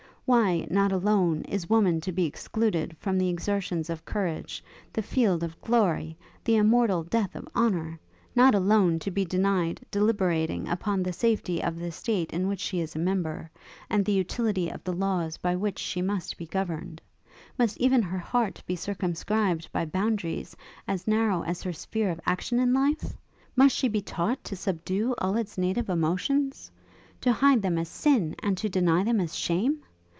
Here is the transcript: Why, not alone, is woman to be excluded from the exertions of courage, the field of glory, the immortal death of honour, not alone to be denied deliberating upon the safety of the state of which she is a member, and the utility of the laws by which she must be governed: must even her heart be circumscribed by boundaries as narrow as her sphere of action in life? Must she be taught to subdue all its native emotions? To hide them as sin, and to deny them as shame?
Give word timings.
Why, 0.23 0.65
not 0.69 0.93
alone, 0.93 1.41
is 1.41 1.69
woman 1.69 1.99
to 2.01 2.11
be 2.13 2.23
excluded 2.23 2.95
from 3.01 3.17
the 3.17 3.27
exertions 3.27 3.89
of 3.89 4.05
courage, 4.05 4.63
the 4.93 5.01
field 5.01 5.43
of 5.43 5.59
glory, 5.59 6.15
the 6.45 6.55
immortal 6.55 7.03
death 7.03 7.35
of 7.35 7.49
honour, 7.53 7.99
not 8.33 8.55
alone 8.55 8.97
to 8.99 9.11
be 9.11 9.25
denied 9.25 9.81
deliberating 9.91 10.69
upon 10.69 11.03
the 11.03 11.11
safety 11.11 11.61
of 11.61 11.77
the 11.77 11.91
state 11.91 12.31
of 12.31 12.43
which 12.43 12.61
she 12.61 12.79
is 12.79 12.95
a 12.95 12.99
member, 12.99 13.51
and 13.89 14.05
the 14.05 14.13
utility 14.13 14.69
of 14.69 14.81
the 14.85 14.93
laws 14.93 15.35
by 15.35 15.53
which 15.53 15.77
she 15.79 16.01
must 16.01 16.37
be 16.37 16.45
governed: 16.45 17.01
must 17.59 17.75
even 17.79 18.01
her 18.01 18.19
heart 18.19 18.63
be 18.65 18.75
circumscribed 18.77 19.69
by 19.73 19.83
boundaries 19.85 20.55
as 20.87 21.05
narrow 21.09 21.41
as 21.43 21.61
her 21.61 21.73
sphere 21.73 22.09
of 22.09 22.21
action 22.25 22.57
in 22.57 22.71
life? 22.71 23.17
Must 23.57 23.75
she 23.75 23.89
be 23.89 23.99
taught 24.01 24.41
to 24.45 24.55
subdue 24.55 25.13
all 25.17 25.35
its 25.35 25.57
native 25.57 25.89
emotions? 25.89 26.71
To 27.19 27.33
hide 27.33 27.61
them 27.61 27.77
as 27.77 27.89
sin, 27.89 28.37
and 28.41 28.57
to 28.59 28.69
deny 28.69 29.03
them 29.03 29.19
as 29.19 29.35
shame? 29.35 29.81